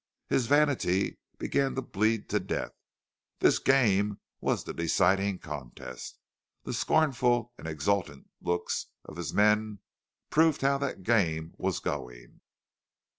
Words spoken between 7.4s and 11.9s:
and exultant looks of his men proved how that game was